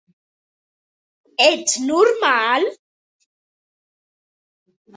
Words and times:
Ets 1.47 1.73
normal? 1.83 2.63